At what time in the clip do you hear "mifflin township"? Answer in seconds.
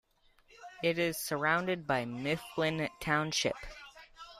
2.05-3.55